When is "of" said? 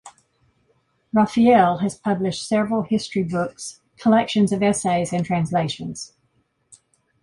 4.51-4.63